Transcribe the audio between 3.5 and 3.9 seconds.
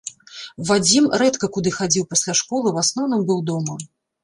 дома.